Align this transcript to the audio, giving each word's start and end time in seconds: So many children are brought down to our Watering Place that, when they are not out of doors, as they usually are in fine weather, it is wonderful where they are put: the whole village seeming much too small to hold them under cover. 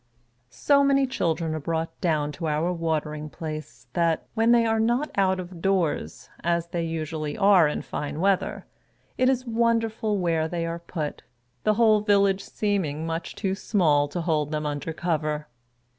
So 0.49 0.83
many 0.83 1.05
children 1.05 1.53
are 1.53 1.59
brought 1.59 2.01
down 2.01 2.31
to 2.31 2.47
our 2.47 2.73
Watering 2.73 3.29
Place 3.29 3.85
that, 3.93 4.25
when 4.33 4.51
they 4.51 4.65
are 4.65 4.79
not 4.79 5.11
out 5.15 5.39
of 5.39 5.61
doors, 5.61 6.27
as 6.43 6.69
they 6.69 6.81
usually 6.83 7.37
are 7.37 7.67
in 7.67 7.83
fine 7.83 8.19
weather, 8.19 8.65
it 9.19 9.29
is 9.29 9.45
wonderful 9.45 10.17
where 10.17 10.47
they 10.47 10.65
are 10.65 10.79
put: 10.79 11.21
the 11.65 11.75
whole 11.75 12.01
village 12.01 12.43
seeming 12.43 13.05
much 13.05 13.35
too 13.35 13.53
small 13.53 14.07
to 14.07 14.21
hold 14.21 14.49
them 14.49 14.65
under 14.65 14.91
cover. 14.91 15.45